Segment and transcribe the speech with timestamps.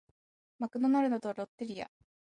[0.57, 1.87] マクドナルドとロッテリア